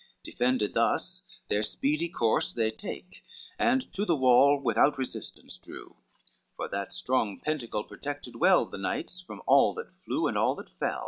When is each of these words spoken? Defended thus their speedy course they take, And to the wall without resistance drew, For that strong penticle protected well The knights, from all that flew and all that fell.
Defended 0.23 0.73
thus 0.73 1.21
their 1.47 1.61
speedy 1.61 2.09
course 2.09 2.53
they 2.53 2.71
take, 2.71 3.23
And 3.59 3.93
to 3.93 4.03
the 4.03 4.15
wall 4.15 4.59
without 4.59 4.97
resistance 4.97 5.59
drew, 5.59 5.95
For 6.55 6.67
that 6.69 6.91
strong 6.91 7.39
penticle 7.39 7.87
protected 7.87 8.37
well 8.37 8.65
The 8.65 8.79
knights, 8.79 9.21
from 9.21 9.43
all 9.45 9.75
that 9.75 9.93
flew 9.93 10.25
and 10.25 10.35
all 10.39 10.55
that 10.55 10.71
fell. 10.71 10.99